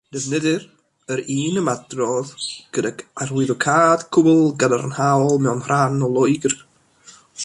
[0.15, 0.63] Defnyddir
[1.15, 2.31] yr un ymadrodd
[2.77, 6.57] gydag arwyddocâd cwbl gadarnhaol mewn rhan o Loegr.